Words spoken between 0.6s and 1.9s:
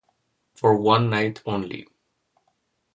One Night Only".